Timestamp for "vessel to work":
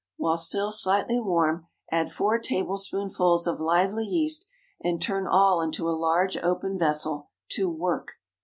6.79-8.13